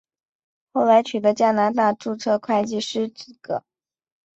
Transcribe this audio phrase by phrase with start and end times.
[0.73, 3.63] 后来取得加拿大注册会计师资格。